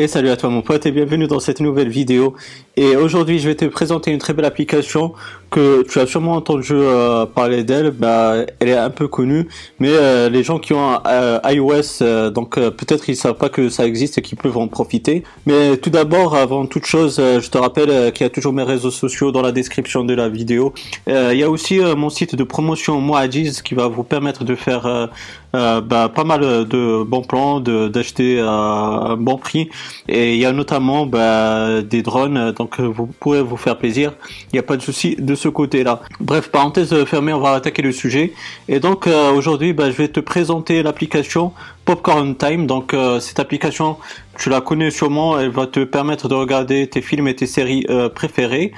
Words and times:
Et 0.00 0.06
salut 0.06 0.30
à 0.30 0.36
toi 0.36 0.48
mon 0.48 0.62
pote 0.62 0.86
et 0.86 0.92
bienvenue 0.92 1.26
dans 1.26 1.40
cette 1.40 1.58
nouvelle 1.58 1.88
vidéo. 1.88 2.36
Et 2.76 2.94
aujourd'hui 2.94 3.40
je 3.40 3.48
vais 3.48 3.56
te 3.56 3.64
présenter 3.64 4.12
une 4.12 4.18
très 4.18 4.32
belle 4.32 4.44
application 4.44 5.12
que 5.50 5.84
tu 5.90 5.98
as 5.98 6.06
sûrement 6.06 6.34
entendu 6.34 6.72
euh, 6.72 7.26
parler 7.26 7.64
d'elle. 7.64 7.90
Bah, 7.90 8.36
elle 8.60 8.68
est 8.68 8.76
un 8.76 8.90
peu 8.90 9.08
connue, 9.08 9.48
mais 9.80 9.88
euh, 9.90 10.28
les 10.28 10.44
gens 10.44 10.60
qui 10.60 10.72
ont 10.72 11.00
un 11.04 11.40
iOS, 11.50 12.02
euh, 12.02 12.30
donc 12.30 12.54
peut-être 12.54 13.08
ils 13.08 13.16
savent 13.16 13.34
pas 13.34 13.48
que 13.48 13.68
ça 13.70 13.86
existe 13.86 14.18
et 14.18 14.22
qu'ils 14.22 14.38
peuvent 14.38 14.56
en 14.56 14.68
profiter. 14.68 15.24
Mais 15.46 15.76
tout 15.78 15.90
d'abord, 15.90 16.36
avant 16.36 16.66
toute 16.66 16.86
chose, 16.86 17.16
je 17.16 17.50
te 17.50 17.58
rappelle 17.58 18.12
qu'il 18.12 18.24
y 18.24 18.26
a 18.28 18.30
toujours 18.30 18.52
mes 18.52 18.62
réseaux 18.62 18.92
sociaux 18.92 19.32
dans 19.32 19.42
la 19.42 19.50
description 19.50 20.04
de 20.04 20.14
la 20.14 20.28
vidéo. 20.28 20.74
il 21.08 21.36
y 21.36 21.42
a 21.42 21.50
aussi 21.50 21.80
mon 21.96 22.08
site 22.08 22.36
de 22.36 22.44
promotion 22.44 23.00
Moadiz 23.00 23.62
qui 23.62 23.74
va 23.74 23.88
vous 23.88 24.04
permettre 24.04 24.44
de 24.44 24.54
faire 24.54 25.10
bah, 25.52 26.10
pas 26.14 26.24
mal 26.24 26.40
de 26.40 27.02
bons 27.02 27.22
plans, 27.22 27.60
d'acheter 27.60 28.40
à 28.40 28.50
un 28.50 29.16
bon 29.16 29.36
prix. 29.36 29.70
Et 30.08 30.34
il 30.34 30.40
y 30.40 30.46
a 30.46 30.52
notamment 30.52 31.06
bah, 31.06 31.82
des 31.82 32.02
drones, 32.02 32.52
donc 32.52 32.80
vous 32.80 33.06
pourrez 33.06 33.42
vous 33.42 33.56
faire 33.56 33.78
plaisir. 33.78 34.12
Il 34.52 34.56
n'y 34.56 34.58
a 34.58 34.62
pas 34.62 34.76
de 34.76 34.82
souci 34.82 35.16
de 35.18 35.34
ce 35.34 35.48
côté-là. 35.48 36.00
Bref, 36.20 36.50
parenthèse 36.50 37.04
fermée, 37.04 37.32
on 37.32 37.40
va 37.40 37.52
attaquer 37.52 37.82
le 37.82 37.92
sujet. 37.92 38.32
Et 38.68 38.80
donc 38.80 39.06
euh, 39.06 39.32
aujourd'hui, 39.32 39.72
bah, 39.72 39.90
je 39.90 39.96
vais 39.96 40.08
te 40.08 40.20
présenter 40.20 40.82
l'application 40.82 41.52
Popcorn 41.84 42.36
Time. 42.36 42.66
Donc 42.66 42.94
euh, 42.94 43.20
cette 43.20 43.40
application, 43.40 43.96
tu 44.38 44.50
la 44.50 44.60
connais 44.60 44.90
sûrement, 44.90 45.38
elle 45.38 45.50
va 45.50 45.66
te 45.66 45.84
permettre 45.84 46.28
de 46.28 46.34
regarder 46.34 46.88
tes 46.88 47.02
films 47.02 47.28
et 47.28 47.36
tes 47.36 47.46
séries 47.46 47.86
euh, 47.90 48.08
préférées. 48.08 48.72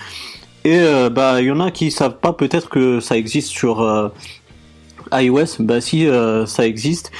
Et 0.62 0.78
bah 1.10 1.40
il 1.40 1.46
y 1.46 1.50
en 1.50 1.58
a 1.60 1.70
qui 1.70 1.90
savent 1.90 2.18
pas 2.20 2.34
peut-être 2.34 2.68
que 2.68 3.00
ça 3.00 3.16
existe 3.16 3.48
sur 3.48 3.80
iOS. 5.12 5.60
Bah 5.60 5.80
si 5.80 6.08
ça 6.46 6.66
existe. 6.66 7.10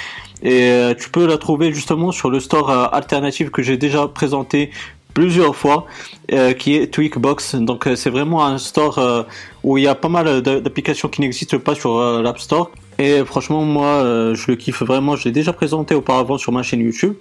Et 0.42 0.72
tu 0.98 1.10
peux 1.10 1.26
la 1.26 1.36
trouver 1.36 1.72
justement 1.72 2.12
sur 2.12 2.30
le 2.30 2.40
store 2.40 2.70
alternatif 2.94 3.50
que 3.50 3.62
j'ai 3.62 3.76
déjà 3.76 4.08
présenté 4.08 4.70
plusieurs 5.14 5.56
fois, 5.56 5.86
euh, 6.32 6.52
qui 6.52 6.76
est 6.76 6.92
Tweakbox. 6.92 7.56
Donc 7.56 7.86
euh, 7.86 7.96
c'est 7.96 8.10
vraiment 8.10 8.44
un 8.44 8.58
store 8.58 8.98
euh, 8.98 9.22
où 9.62 9.78
il 9.78 9.84
y 9.84 9.86
a 9.86 9.94
pas 9.94 10.08
mal 10.08 10.42
d'applications 10.42 11.08
qui 11.08 11.20
n'existent 11.20 11.58
pas 11.58 11.74
sur 11.74 12.00
l'App 12.22 12.38
Store. 12.38 12.70
Et 12.98 13.24
franchement, 13.24 13.64
moi, 13.64 14.02
je 14.34 14.44
le 14.50 14.56
kiffe 14.56 14.82
vraiment. 14.82 15.16
Je 15.16 15.24
l'ai 15.24 15.32
déjà 15.32 15.54
présenté 15.54 15.94
auparavant 15.94 16.36
sur 16.36 16.52
ma 16.52 16.62
chaîne 16.62 16.80
YouTube. 16.80 17.14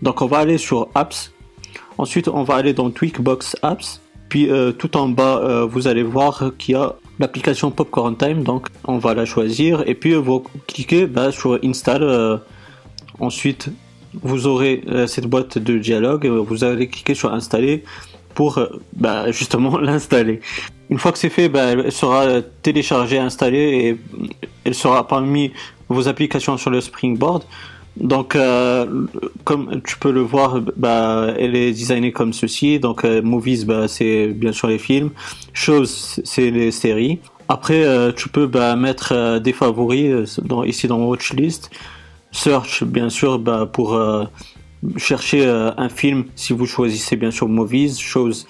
Donc 0.00 0.22
on 0.22 0.26
va 0.26 0.38
aller 0.38 0.58
sur 0.58 0.88
Apps. 0.94 1.32
Ensuite, 1.98 2.28
on 2.28 2.44
va 2.44 2.54
aller 2.54 2.72
dans 2.72 2.90
Tweakbox 2.90 3.56
Apps. 3.62 4.00
Puis 4.28 4.48
tout 4.78 4.96
en 4.96 5.08
bas, 5.08 5.64
vous 5.68 5.88
allez 5.88 6.04
voir 6.04 6.52
qu'il 6.56 6.74
y 6.74 6.78
a 6.78 6.94
l'application 7.18 7.70
Popcorn 7.70 8.16
Time. 8.16 8.42
Donc 8.42 8.66
on 8.84 8.98
va 8.98 9.14
la 9.14 9.24
choisir. 9.24 9.82
Et 9.86 9.94
puis 9.94 10.14
vous 10.14 10.44
cliquez 10.66 11.06
bah, 11.06 11.32
sur 11.32 11.58
Install. 11.62 12.40
ensuite, 13.20 13.70
vous 14.14 14.46
aurez 14.46 14.82
euh, 14.88 15.06
cette 15.06 15.26
boîte 15.26 15.58
de 15.58 15.78
dialogue, 15.78 16.26
vous 16.26 16.64
allez 16.64 16.88
cliquer 16.88 17.14
sur 17.14 17.32
installer 17.32 17.84
pour 18.34 18.58
euh, 18.58 18.68
bah, 18.94 19.30
justement 19.30 19.78
l'installer. 19.78 20.40
Une 20.90 20.98
fois 20.98 21.12
que 21.12 21.18
c'est 21.18 21.28
fait, 21.28 21.48
bah, 21.48 21.72
elle 21.72 21.92
sera 21.92 22.40
téléchargée, 22.62 23.18
installée 23.18 23.58
et 23.58 24.20
elle 24.64 24.74
sera 24.74 25.06
parmi 25.06 25.52
vos 25.88 26.08
applications 26.08 26.56
sur 26.56 26.70
le 26.70 26.80
Springboard. 26.80 27.44
Donc, 28.00 28.36
euh, 28.36 29.06
comme 29.44 29.80
tu 29.82 29.98
peux 29.98 30.12
le 30.12 30.20
voir, 30.20 30.60
bah, 30.76 31.34
elle 31.38 31.56
est 31.56 31.72
designée 31.72 32.12
comme 32.12 32.32
ceci. 32.32 32.78
Donc, 32.78 33.04
Movies, 33.04 33.64
bah, 33.64 33.88
c'est 33.88 34.28
bien 34.28 34.52
sûr 34.52 34.68
les 34.68 34.78
films. 34.78 35.10
Choses, 35.52 36.20
c'est 36.24 36.50
les 36.50 36.70
séries. 36.70 37.18
Après, 37.48 37.84
tu 38.14 38.28
peux 38.28 38.46
bah, 38.46 38.76
mettre 38.76 39.38
des 39.38 39.52
favoris 39.52 40.38
dans, 40.40 40.64
ici 40.64 40.86
dans 40.86 41.02
Watchlist. 41.04 41.70
Search, 42.30 42.84
bien 42.84 43.08
sûr, 43.08 43.42
pour 43.72 43.94
euh, 43.94 44.24
chercher 44.96 45.46
euh, 45.46 45.70
un 45.76 45.88
film, 45.88 46.24
si 46.36 46.52
vous 46.52 46.66
choisissez 46.66 47.16
bien 47.16 47.30
sûr 47.30 47.48
Movies, 47.48 47.98
Shows, 47.98 48.44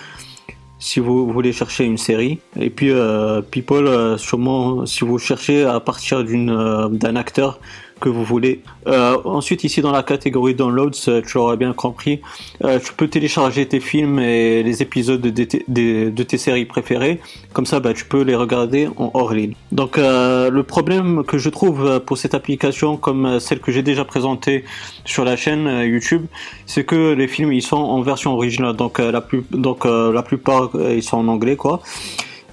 si 0.79 1.01
vous 1.01 1.31
voulez 1.31 1.53
chercher 1.53 1.85
une 1.85 1.99
série. 1.99 2.41
Et 2.59 2.71
puis 2.71 2.91
euh, 2.91 3.41
People, 3.41 4.19
sûrement 4.19 4.85
si 4.87 5.05
vous 5.05 5.19
cherchez 5.19 5.65
à 5.65 5.81
partir 5.81 6.25
d'un 6.25 7.17
acteur 7.17 7.61
que 7.99 8.09
vous 8.09 8.25
voulez. 8.25 8.63
Euh, 8.87 9.17
ensuite, 9.25 9.65
ici 9.65 9.81
dans 9.81 9.91
la 9.91 10.03
catégorie 10.03 10.55
downloads, 10.55 11.09
euh, 11.09 11.23
tu 11.27 11.39
auras 11.39 11.57
bien 11.57 11.73
compris, 11.73 12.21
euh, 12.65 12.79
tu 12.79 12.93
peux 12.93 13.09
télécharger 13.09 13.67
tes 13.67 13.81
films 13.81 14.19
et 14.19 14.63
les 14.63 14.83
épisodes 14.83 15.21
de, 15.21 16.23
tes 16.23 16.39
séries 16.39 16.65
préférées. 16.65 17.21
Comme 17.53 17.67
ça, 17.67 17.81
bah, 17.81 17.93
tu 17.95 18.05
peux 18.05 18.23
les 18.23 18.35
regarder 18.35 18.89
en 18.97 19.11
hors 19.15 19.33
ligne. 19.33 19.55
Donc, 19.73 19.97
le 19.97 20.63
problème 20.63 21.25
que 21.25 21.39
je 21.39 21.49
trouve 21.49 22.01
pour 22.01 22.19
cette 22.19 22.35
application, 22.35 22.97
comme 22.97 23.41
celle 23.41 23.61
que 23.61 23.73
j'ai 23.73 23.83
déjà 23.83 24.05
présentée 24.05 24.65
sur 25.05 25.25
la 25.25 25.37
chaîne 25.37 25.67
YouTube, 25.85 26.27
c'est 26.67 26.85
que 26.85 27.13
les 27.13 27.29
films 27.29 27.53
ils 27.53 27.63
sont 27.63 27.77
en 27.77 28.01
version 28.03 28.33
originale. 28.33 28.77
Donc, 28.77 28.99
la 28.99 29.21
plus, 29.21 29.45
donc 29.51 29.85
la 29.85 30.23
plupart 30.23 30.71
ils 30.91 31.03
sont 31.03 31.19
en 31.19 31.29
anglais, 31.29 31.57
quoi. 31.57 31.81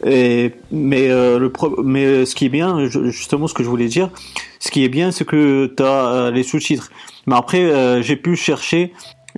Et, 0.06 0.52
mais, 0.72 1.08
le 1.08 1.52
mais 1.84 2.26
ce 2.26 2.36
qui 2.36 2.46
est 2.46 2.50
bien, 2.50 2.88
justement, 2.88 3.48
ce 3.48 3.54
que 3.54 3.64
je 3.64 3.70
voulais 3.70 3.88
dire, 3.88 4.10
ce 4.66 4.72
qui 4.72 4.84
est 4.84 4.90
bien, 4.90 5.12
c'est 5.12 5.26
que 5.26 5.68
tu 5.68 5.84
as 5.84 6.08
euh, 6.08 6.32
les 6.32 6.42
sous-titres. 6.42 6.90
Mais 7.28 7.36
après, 7.36 7.62
euh, 7.62 8.02
j'ai 8.02 8.16
pu 8.16 8.36
chercher, 8.36 8.94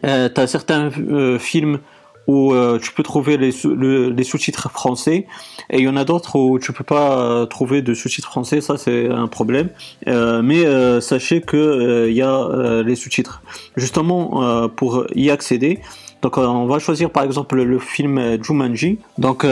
euh, 0.06 0.30
tu 0.34 0.40
as 0.40 0.48
certains 0.48 0.90
films 1.38 1.80
où 2.28 2.54
tu 2.82 2.92
peux 2.92 3.04
trouver 3.04 3.38
les, 3.38 3.52
sous-titres 3.54 4.70
français 4.70 5.28
et 5.70 5.78
il 5.78 5.86
y 5.86 5.88
en 5.88 5.96
a 5.96 6.04
d'autres 6.04 6.38
où 6.38 6.60
tu 6.60 6.74
peux 6.74 6.84
pas 6.84 7.48
trouver 7.50 7.82
de 7.82 7.94
sous-titres 7.94 8.28
français, 8.28 8.60
ça 8.60 8.78
c'est 8.78 9.10
un 9.10 9.28
problème. 9.28 9.70
mais 10.06 10.66
sachez 11.00 11.40
que 11.40 12.08
il 12.10 12.14
y 12.14 12.22
a 12.22 12.84
les 12.84 12.96
sous-titres. 12.96 13.42
Justement, 13.78 14.68
pour 14.68 15.06
y 15.16 15.30
accéder, 15.30 15.80
donc 16.22 16.38
on 16.38 16.66
va 16.66 16.80
choisir 16.80 17.10
par 17.10 17.24
exemple 17.24 17.62
le 17.62 17.80
film 17.80 18.42
Jumanji. 18.44 19.00
Donc 19.18 19.46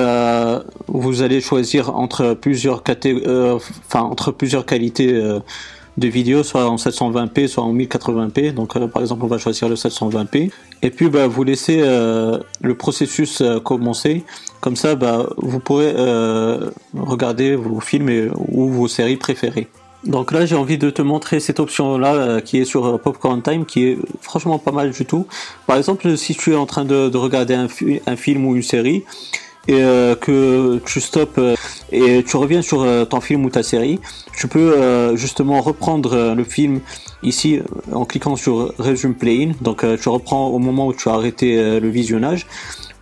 vous 0.87 1.21
allez 1.21 1.41
choisir 1.41 1.95
entre 1.95 2.33
plusieurs 2.33 2.81
enfin 2.81 4.01
entre 4.01 4.31
plusieurs 4.31 4.65
qualités 4.65 5.21
de 5.97 6.07
vidéos, 6.07 6.43
soit 6.43 6.69
en 6.69 6.75
720p, 6.75 7.47
soit 7.47 7.63
en 7.63 7.73
1080p. 7.73 8.53
Donc 8.53 8.75
euh, 8.75 8.87
par 8.87 9.01
exemple, 9.01 9.23
on 9.23 9.27
va 9.27 9.37
choisir 9.37 9.69
le 9.69 9.75
720p. 9.75 10.51
Et 10.81 10.89
puis 10.89 11.09
bah, 11.09 11.27
vous 11.27 11.43
laissez 11.43 11.81
euh, 11.81 12.39
le 12.61 12.75
processus 12.75 13.41
euh, 13.41 13.59
commencer. 13.59 14.23
Comme 14.61 14.75
ça, 14.75 14.95
bah, 14.95 15.27
vous 15.37 15.59
pourrez 15.59 15.93
regarder 16.95 17.55
vos 17.55 17.79
films 17.79 18.31
ou 18.47 18.69
vos 18.69 18.87
séries 18.87 19.17
préférées. 19.17 19.67
Donc 20.05 20.31
là, 20.31 20.45
j'ai 20.45 20.55
envie 20.55 20.77
de 20.77 20.89
te 20.89 21.01
montrer 21.01 21.39
cette 21.39 21.59
option-là 21.59 22.41
qui 22.41 22.59
est 22.59 22.65
sur 22.65 22.99
Popcorn 22.99 23.41
Time, 23.41 23.65
qui 23.65 23.85
est 23.87 23.97
franchement 24.21 24.59
pas 24.59 24.71
mal 24.71 24.91
du 24.91 25.05
tout. 25.05 25.25
Par 25.65 25.77
exemple, 25.77 26.15
si 26.15 26.35
tu 26.35 26.51
es 26.51 26.55
en 26.55 26.65
train 26.65 26.85
de, 26.85 27.15
regarder 27.17 27.55
un, 27.55 27.67
film 27.67 28.45
ou 28.45 28.55
une 28.55 28.61
série, 28.61 29.03
et 29.67 29.81
euh, 29.81 30.15
que 30.15 30.79
tu 30.85 31.01
stoppes 31.01 31.37
euh, 31.37 31.55
et 31.91 32.23
tu 32.23 32.37
reviens 32.37 32.61
sur 32.61 32.81
euh, 32.81 33.05
ton 33.05 33.21
film 33.21 33.45
ou 33.45 33.49
ta 33.49 33.63
série, 33.63 33.99
tu 34.37 34.47
peux 34.47 35.15
justement 35.15 35.61
reprendre 35.61 36.33
le 36.35 36.43
film 36.43 36.81
ici 37.23 37.61
en 37.93 38.03
cliquant 38.03 38.35
sur 38.35 38.73
Resume 38.77 39.15
Playing. 39.15 39.53
Donc 39.61 39.85
tu 40.01 40.09
reprends 40.09 40.47
au 40.47 40.59
moment 40.59 40.87
où 40.87 40.93
tu 40.93 41.07
as 41.07 41.13
arrêté 41.13 41.79
le 41.79 41.87
visionnage. 41.87 42.45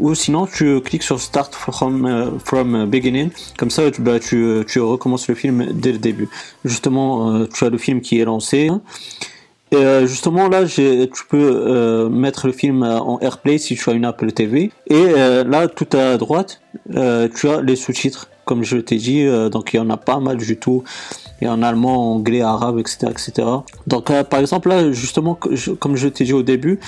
Ou 0.03 0.13
sinon 0.15 0.45
tu 0.45 0.81
cliques 0.81 1.01
sur 1.01 1.19
Start 1.19 1.55
from, 1.55 2.37
from 2.43 2.85
Beginning. 2.85 3.31
Comme 3.57 3.71
ça 3.71 3.89
tu, 3.89 4.01
bah, 4.01 4.19
tu, 4.19 4.63
tu 4.67 4.79
recommences 4.79 5.27
le 5.27 5.35
film 5.35 5.67
dès 5.71 5.93
le 5.93 5.97
début. 5.97 6.29
Justement 6.63 7.45
tu 7.47 7.63
as 7.63 7.69
le 7.69 7.77
film 7.77 8.01
qui 8.01 8.19
est 8.19 8.25
lancé. 8.25 8.69
Et 9.73 9.77
euh, 9.77 10.05
justement 10.05 10.49
là, 10.49 10.65
tu 10.67 11.07
peux 11.29 11.65
euh, 11.67 12.07
mettre 12.07 12.45
le 12.45 12.53
film 12.53 12.83
en 12.83 13.19
AirPlay 13.21 13.57
si 13.57 13.75
tu 13.75 13.89
as 13.89 13.93
une 13.93 14.05
Apple 14.05 14.31
TV. 14.31 14.69
Et 14.87 14.93
euh, 14.93 15.43
là, 15.43 15.67
tout 15.67 15.87
à 15.97 16.17
droite, 16.17 16.61
tu 16.93 17.49
as 17.49 17.61
les 17.61 17.75
sous-titres, 17.75 18.29
comme 18.45 18.63
je 18.63 18.77
t'ai 18.77 18.97
dit. 18.97 19.25
donc 19.51 19.73
il 19.73 19.77
y 19.77 19.79
en 19.79 19.89
a 19.89 19.97
pas 19.97 20.19
mal 20.19 20.37
du 20.37 20.57
tout 20.57 20.83
et 21.43 21.47
en 21.47 21.61
allemand, 21.61 22.13
anglais, 22.13 22.41
arabe, 22.41 22.79
etc. 22.79 23.07
etc. 23.11 23.47
Donc 23.87 24.09
euh, 24.09 24.23
par 24.23 24.39
exemple 24.39 24.69
là, 24.69 24.91
justement, 24.91 25.37
comme 25.79 25.95
je 25.95 26.07
t'ai 26.07 26.23
dit 26.23 26.33
au 26.33 26.43
début, 26.43 26.79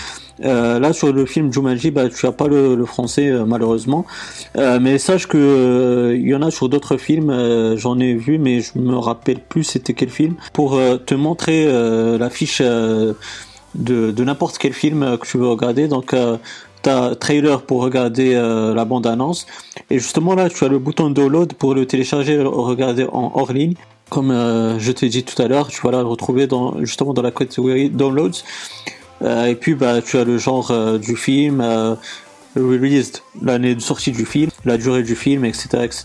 euh, 0.43 0.79
là 0.79 0.93
sur 0.93 1.11
le 1.11 1.25
film 1.25 1.51
Jumanji, 1.51 1.91
bah, 1.91 2.09
tu 2.09 2.25
as 2.25 2.31
pas 2.31 2.47
le, 2.47 2.85
français 2.85 3.29
euh, 3.29 3.45
malheureusement, 3.45 4.05
mais 4.55 4.97
sache 4.97 5.27
que 5.27 6.15
il 6.17 6.27
y 6.27 6.35
en 6.35 6.41
a 6.41 6.51
sur 6.51 6.69
d'autres 6.69 6.97
films, 6.97 7.75
j'en 7.75 7.99
ai 7.99 8.13
vu, 8.13 8.37
mais 8.37 8.61
je 8.61 8.77
me 8.77 8.97
rappelle 8.97 9.39
plus 9.39 9.63
c'était 9.63 9.93
quel 9.93 10.09
film, 10.09 10.35
pour 10.53 10.79
te 11.05 11.15
montrer 11.15 11.65
l'affiche 12.17 12.61
de, 12.61 13.15
de 13.75 14.23
n'importe 14.23 14.57
quel 14.57 14.73
film 14.73 15.17
que 15.17 15.27
tu 15.27 15.37
veux 15.37 15.47
regarder. 15.47 15.87
Donc 15.87 16.15
trailer 17.19 17.61
pour 17.63 17.81
regarder 17.81 18.33
la 18.33 18.85
bande 18.85 19.07
annonce 19.07 19.45
et 19.89 19.99
justement 19.99 20.35
là 20.35 20.49
tu 20.49 20.63
as 20.63 20.67
le 20.67 20.79
bouton 20.79 21.09
download 21.09 21.53
pour 21.53 21.73
le 21.73 21.85
télécharger 21.85 22.37
le 22.37 22.47
regarder 22.47 23.05
en 23.11 23.31
hors 23.35 23.51
ligne 23.51 23.75
comme 24.09 24.31
euh, 24.31 24.77
je 24.79 24.91
t'ai 24.91 25.09
dit 25.09 25.23
tout 25.23 25.41
à 25.41 25.47
l'heure, 25.47 25.67
tu 25.67 25.81
vas 25.81 25.91
la 25.91 26.03
retrouver 26.03 26.47
dans, 26.47 26.79
justement 26.83 27.13
dans 27.13 27.21
la 27.21 27.31
catégorie 27.31 27.89
Downloads. 27.89 28.43
Euh, 29.21 29.45
et 29.45 29.55
puis 29.55 29.75
bah, 29.75 30.01
tu 30.01 30.17
as 30.17 30.23
le 30.23 30.37
genre 30.37 30.71
euh, 30.71 30.97
du 30.97 31.15
film, 31.15 31.61
released, 32.55 33.21
l'année 33.41 33.75
de 33.75 33.81
sortie 33.81 34.11
du 34.11 34.25
film, 34.25 34.51
la 34.63 34.77
durée 34.77 35.03
du 35.03 35.15
film, 35.15 35.45
etc. 35.45 35.67
etc. 35.83 36.03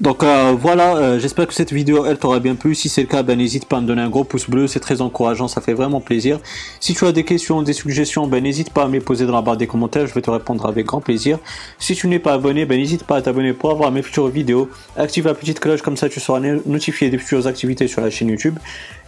Donc 0.00 0.24
euh, 0.24 0.56
voilà, 0.58 0.96
euh, 0.96 1.18
j'espère 1.20 1.46
que 1.46 1.54
cette 1.54 1.72
vidéo 1.72 2.04
elle 2.04 2.18
t'aura 2.18 2.40
bien 2.40 2.56
plu. 2.56 2.74
Si 2.74 2.88
c'est 2.88 3.02
le 3.02 3.06
cas, 3.06 3.22
ben 3.22 3.38
n'hésite 3.38 3.66
pas 3.66 3.76
à 3.76 3.80
me 3.80 3.86
donner 3.86 4.02
un 4.02 4.08
gros 4.08 4.24
pouce 4.24 4.50
bleu, 4.50 4.66
c'est 4.66 4.80
très 4.80 5.00
encourageant, 5.00 5.46
ça 5.46 5.60
fait 5.60 5.72
vraiment 5.72 6.00
plaisir. 6.00 6.40
Si 6.80 6.94
tu 6.94 7.04
as 7.06 7.12
des 7.12 7.22
questions, 7.22 7.62
des 7.62 7.72
suggestions, 7.72 8.26
ben 8.26 8.42
n'hésite 8.42 8.70
pas 8.70 8.84
à 8.84 8.88
me 8.88 8.94
les 8.94 9.00
poser 9.00 9.24
dans 9.24 9.34
la 9.34 9.42
barre 9.42 9.56
des 9.56 9.68
commentaires, 9.68 10.06
je 10.08 10.14
vais 10.14 10.20
te 10.20 10.30
répondre 10.30 10.66
avec 10.66 10.86
grand 10.86 11.00
plaisir. 11.00 11.38
Si 11.78 11.94
tu 11.94 12.08
n'es 12.08 12.18
pas 12.18 12.32
abonné, 12.32 12.66
ben 12.66 12.78
n'hésite 12.78 13.04
pas 13.04 13.16
à 13.16 13.22
t'abonner 13.22 13.52
pour 13.52 13.70
avoir 13.70 13.92
mes 13.92 14.02
futures 14.02 14.28
vidéos. 14.28 14.68
Active 14.96 15.26
la 15.26 15.34
petite 15.34 15.60
cloche 15.60 15.82
comme 15.82 15.96
ça 15.96 16.08
tu 16.08 16.18
seras 16.18 16.40
notifié 16.40 17.08
des 17.08 17.18
futures 17.18 17.46
activités 17.46 17.86
sur 17.86 18.00
la 18.00 18.10
chaîne 18.10 18.28
YouTube. 18.28 18.58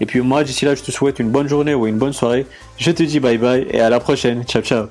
Et 0.00 0.06
puis 0.06 0.20
moi 0.20 0.44
d'ici 0.44 0.66
là, 0.66 0.76
je 0.76 0.82
te 0.82 0.92
souhaite 0.92 1.18
une 1.18 1.30
bonne 1.30 1.48
journée 1.48 1.74
ou 1.74 1.88
une 1.88 1.98
bonne 1.98 2.12
soirée. 2.12 2.46
Je 2.78 2.92
te 2.92 3.02
dis 3.02 3.18
bye 3.18 3.38
bye 3.38 3.66
et 3.70 3.80
à 3.80 3.90
la 3.90 3.98
prochaine. 3.98 4.44
Ciao 4.44 4.62
ciao. 4.62 4.86